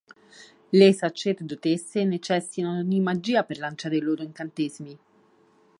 Le 0.73 0.93
sacerdotesse 0.93 2.03
necessitano 2.07 2.83
di 2.83 2.99
magia 2.99 3.43
per 3.43 3.59
lanciare 3.59 3.97
i 3.97 4.01
loro 4.01 4.23
incantesimi. 4.23 4.97